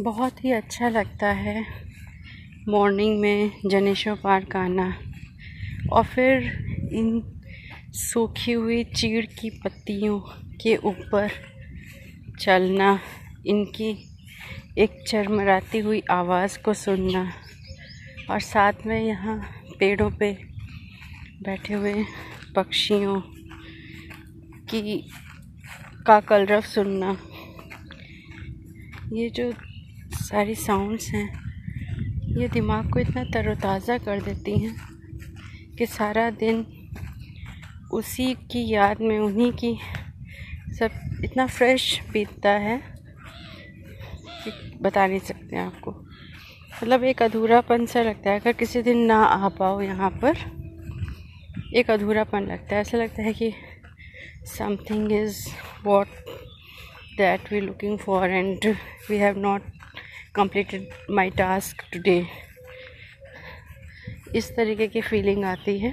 बहुत 0.00 0.42
ही 0.44 0.50
अच्छा 0.52 0.88
लगता 0.88 1.30
है 1.32 1.64
मॉर्निंग 2.68 3.20
में 3.20 3.50
जनेश्वर 3.66 4.14
पार्क 4.14 4.56
आना 4.56 4.86
और 5.92 6.04
फिर 6.04 6.42
इन 6.92 7.22
सूखी 7.94 8.52
हुई 8.52 8.82
चीड़ 8.84 9.24
की 9.26 9.50
पत्तियों 9.64 10.18
के 10.62 10.76
ऊपर 10.76 11.30
चलना, 12.40 12.98
इनकी 13.46 13.90
एक 14.78 15.02
चरमराती 15.08 15.78
हुई 15.78 16.02
आवाज़ 16.10 16.58
को 16.58 16.74
सुनना 16.74 17.30
और 18.30 18.40
साथ 18.40 18.86
में 18.86 19.00
यहाँ 19.02 19.38
पेड़ों 19.78 20.10
पे 20.10 20.32
बैठे 21.42 21.74
हुए 21.74 22.04
पक्षियों 22.56 23.20
की 24.70 24.98
का 26.06 26.20
कलरव 26.20 26.60
सुनना। 26.74 27.16
ये 29.12 29.28
जो 29.30 29.52
सारी 30.26 30.54
साउंड्स 30.54 31.08
हैं। 31.08 31.28
ये 32.38 32.48
दिमाग 32.48 32.90
को 32.92 32.98
इतना 32.98 33.24
तरोताज़ा 33.24 33.98
कर 33.98 34.20
देती 34.20 34.58
हैं 34.58 34.74
कि 35.78 35.86
सारा 35.86 36.30
दिन 36.30 36.66
उसी 37.92 38.34
की 38.34 38.68
याद 38.68 39.00
में, 39.00 39.18
उन्हीं 39.18 39.52
की 39.52 39.78
सब 40.78 41.20
इतना 41.24 41.46
फ्रेश 41.46 42.00
बीतता 42.12 42.50
है 42.50 42.76
कि 44.44 44.50
बता 44.82 45.06
नहीं 45.06 45.18
सकते 45.18 45.56
आपको। 45.56 45.90
मतलब 45.92 47.04
एक 47.04 47.22
अधूरापन 47.22 47.86
सा 47.86 48.02
लगता 48.02 48.30
है। 48.30 48.40
अगर 48.40 48.52
किसी 48.52 48.82
दिन 48.82 48.98
ना 48.98 49.22
आ 49.24 49.48
पाओ 49.48 49.80
यहाँ 49.80 50.10
पर, 50.10 50.36
एक 51.74 51.90
अधूरापन 51.90 52.42
लगता 52.42 52.74
है। 52.74 52.80
ऐसा 52.80 52.98
लगता 52.98 53.22
है 53.22 53.32
कि 53.32 53.52
something 54.58 55.12
is 55.12 55.46
what 55.84 56.06
that 57.16 57.52
we 57.52 57.60
looking 57.60 57.98
for 57.98 58.30
and 58.30 58.76
we 59.10 59.16
have 59.16 59.38
not 59.38 59.62
completed 60.38 60.82
my 61.10 61.30
task 61.30 61.82
today 61.92 62.18
इस 64.34 64.50
तरीके 64.56 64.86
की 64.88 65.00
फीलिंग 65.00 65.44
आती 65.44 65.78
है। 65.78 65.92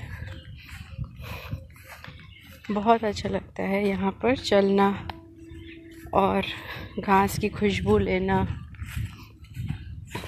बहुत 2.72 3.03
अच्छा 3.03 3.30
लगता 3.30 3.64
है 3.64 3.88
यहाँ 3.88 4.12
पर 4.22 4.36
चलना 4.38 4.88
और 6.14 6.45
घास 7.00 7.38
की 7.40 7.50
खुशबू 7.50 7.98
लेना, 7.98 8.38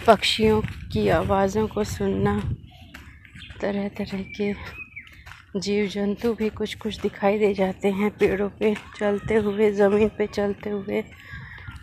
पक्षियों 0.08 0.62
की 0.94 1.08
आवाज़ों 1.09 1.68
को 1.68 1.84
सुनना 1.84 2.40
तरह 3.62 3.88
तरह 3.97 4.23
के 4.38 4.53
जीव 5.58 5.88
जंतु 5.88 6.34
भी 6.34 6.50
कुछ 6.50 6.75
कुछ 6.75 7.00
दिखाई 7.02 7.40
दे 7.40 7.53
जाते 7.53 7.92
हैं 7.92 8.09
पेड़ों 8.12 8.50
पे 8.59 8.73
चलते 8.97 9.36
हुए, 9.36 9.72
ज़मीन 9.72 10.09
पे 10.18 10.28
चलते 10.28 10.70
हुए, 10.70 11.03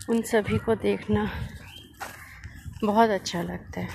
उन 0.09 0.21
सभी 0.21 0.57
को 0.57 0.75
देखना। 0.75 1.29
बहुत 2.83 3.09
अच्छा 3.09 3.41
लगता 3.41 3.81
है। 3.81 3.89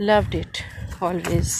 लव्ड 0.00 0.34
इट 0.34 0.58
ऑलवेज़ 1.02 1.54